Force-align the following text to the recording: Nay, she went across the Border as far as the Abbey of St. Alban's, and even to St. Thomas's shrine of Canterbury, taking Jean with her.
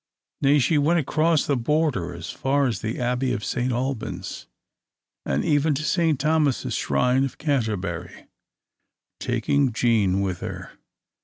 Nay, 0.41 0.57
she 0.57 0.79
went 0.79 0.99
across 0.99 1.45
the 1.45 1.55
Border 1.55 2.15
as 2.15 2.31
far 2.31 2.65
as 2.65 2.81
the 2.81 2.99
Abbey 2.99 3.33
of 3.33 3.45
St. 3.45 3.71
Alban's, 3.71 4.47
and 5.27 5.45
even 5.45 5.75
to 5.75 5.83
St. 5.83 6.19
Thomas's 6.19 6.73
shrine 6.73 7.23
of 7.23 7.37
Canterbury, 7.37 8.25
taking 9.19 9.71
Jean 9.71 10.21
with 10.21 10.39
her. 10.39 10.71